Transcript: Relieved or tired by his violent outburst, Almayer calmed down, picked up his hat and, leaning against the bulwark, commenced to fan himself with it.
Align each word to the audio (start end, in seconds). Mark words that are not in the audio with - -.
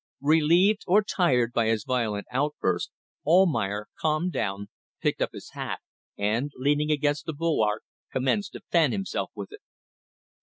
Relieved 0.23 0.81
or 0.87 1.03
tired 1.03 1.53
by 1.53 1.67
his 1.67 1.83
violent 1.83 2.25
outburst, 2.31 2.89
Almayer 3.23 3.85
calmed 3.99 4.31
down, 4.33 4.67
picked 4.99 5.21
up 5.21 5.29
his 5.31 5.51
hat 5.51 5.79
and, 6.17 6.51
leaning 6.55 6.89
against 6.89 7.27
the 7.27 7.33
bulwark, 7.33 7.83
commenced 8.11 8.53
to 8.53 8.61
fan 8.71 8.93
himself 8.93 9.29
with 9.35 9.51
it. 9.51 9.61